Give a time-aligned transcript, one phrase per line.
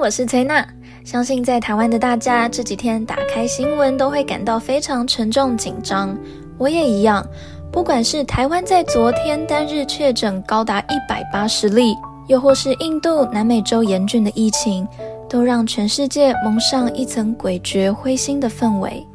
[0.00, 0.66] 我是崔娜。
[1.04, 6.16] 相信在台湾的大家这几天打开新闻都会感到非常沉重紧张，
[6.56, 7.22] 我也一样。
[7.70, 11.94] 不管是台湾在昨天单日确诊高达一百八十例，
[12.28, 14.88] 又或是印度、南美洲严峻的疫情，
[15.28, 19.06] 都让全世界蒙上一层诡谲灰心的氛围。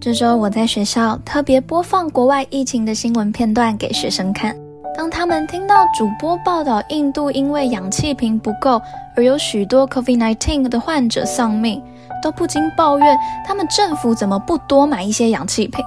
[0.00, 4.56] 这周我在学校特别播放国外疫情的新闻片段给学生看。
[4.96, 8.80] 当他们听到主播报道印度因为氧气瓶不够
[9.14, 11.82] 而有许多 COVID-19 的患者丧命，
[12.22, 13.16] 都不禁抱怨
[13.46, 15.84] 他们政府怎么不多买一些氧气瓶。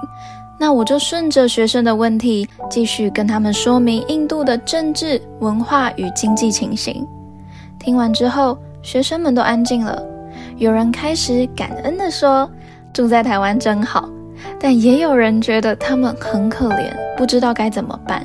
[0.60, 7.04] 那我就顺着学生的问题，继续跟他们说明印度的政治、文化与经济情形。
[7.80, 10.00] 听完之后，学生们都安静了，
[10.56, 12.48] 有人开始感恩地说
[12.92, 14.08] ：“住在台湾真好。”
[14.60, 18.24] 但也有人觉得他们很可怜，不知道该怎么办。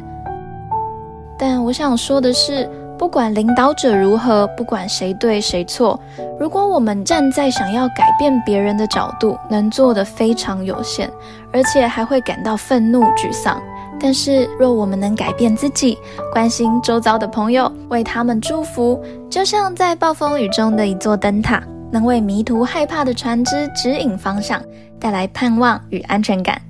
[1.38, 6.00] 但我想说的是，不管领导者如何，不管谁对谁错，
[6.40, 11.10] 如果我们站在想要改变别人的角度，能做的非常有限，
[11.52, 13.62] 而且还会感到愤怒、沮丧。
[14.00, 15.98] 但是，若我们能改变自己，
[16.32, 24.62] 关心周遭的朋友，为他们祝福，就像在暴风雨中的一座灯塔，能为迷途害怕的船只指引方向，
[25.00, 26.62] 带来盼望与安全感。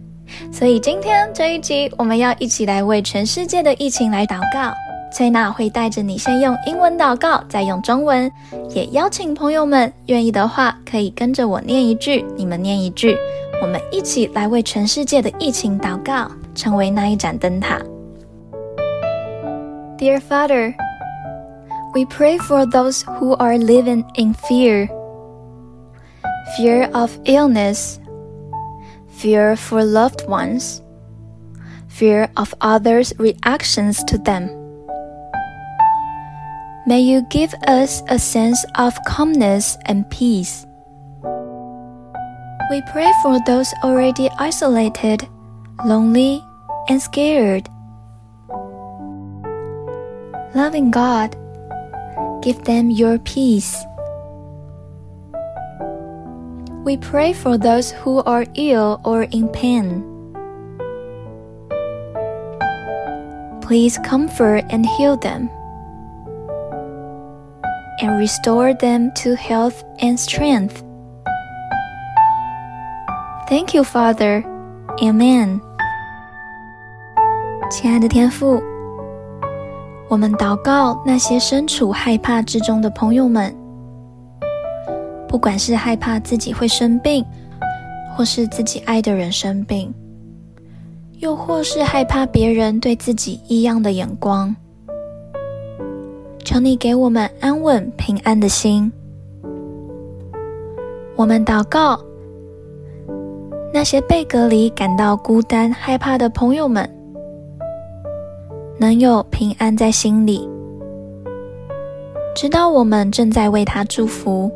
[0.51, 4.73] 所以今天这一集，我们要一起来为全世界的疫情来祷告。
[5.13, 8.29] 崔娜会带着你先用英文祷告，再用中文。
[8.71, 13.15] 也邀请朋友们愿意的话，可以跟着我念一句，你们念一句，
[13.61, 17.79] 我们一起来为全世界的疫情祷告，成为那一盏灯塔。
[19.97, 20.73] Dear Father,
[21.93, 24.89] we pray for those who are living in fear,
[26.57, 27.99] fear of illness.
[29.17, 30.81] Fear for loved ones,
[31.87, 34.51] fear of others' reactions to them.
[36.85, 40.65] May you give us a sense of calmness and peace.
[42.69, 45.27] We pray for those already isolated,
[45.85, 46.43] lonely,
[46.89, 47.69] and scared.
[50.53, 51.35] Loving God,
[52.43, 53.85] give them your peace.
[56.84, 60.02] We pray for those who are ill or in pain.
[63.60, 65.48] Please comfort and heal them,
[68.00, 70.82] and restore them to health and strength.
[73.48, 74.42] Thank you, Father.
[75.00, 75.60] Amen.
[77.70, 78.60] 亲爱的天父，
[80.08, 83.54] 我们祷告那些身处害怕之中的朋友们。
[85.35, 87.21] 不管是害怕自己会生病，
[88.15, 89.93] 或是自己爱的人生病，
[91.19, 94.55] 又或是害怕别人对自己异样的眼光，
[96.45, 98.89] 求你给我们安稳平安的心。
[101.17, 101.99] 我们祷告，
[103.73, 106.89] 那些被隔离感到孤单害怕的朋友们，
[108.79, 110.47] 能有平安在心里，
[112.33, 114.49] 知道我们正在为他祝福。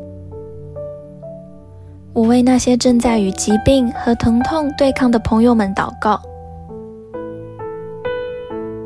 [2.14, 6.20] 我为那些正在与疾病和疼痛对抗的朋友们祷告，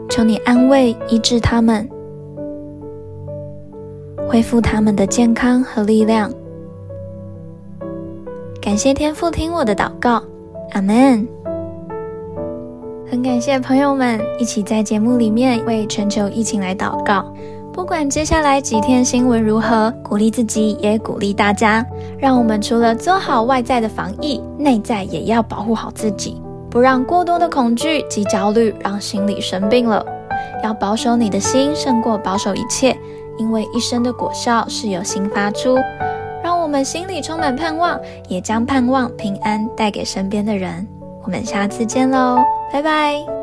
[0.10, 1.90] 求你安慰、医治他们，
[4.28, 6.32] 恢复他们的健康和力量。
[8.62, 10.22] 感谢天父听我的祷告，
[10.72, 11.28] 阿门。
[13.10, 17.34] 很感谢朋友们一起在节目里面为全球疫情来祷告。
[17.74, 21.86] 不管接下来几天新闻如何，鼓励自己也鼓励大家，
[22.20, 26.40] 让我们除了做好外在的防疫，内在也要保护好自己，
[26.70, 30.06] 不让过多的恐惧及焦虑让心里生病了。
[30.64, 32.96] 要保守你的心胜过保守一切，
[33.38, 35.76] 因为一生的果效是由心发出。
[36.44, 40.88] 让我们心里充满盼望，也将盼望平安带给身边的人。
[41.24, 42.38] 我们下次见喽，
[42.72, 43.43] 拜拜。